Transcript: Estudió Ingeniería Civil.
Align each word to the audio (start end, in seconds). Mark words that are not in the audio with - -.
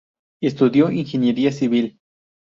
Estudió 0.41 0.89
Ingeniería 0.89 1.51
Civil. 1.51 1.99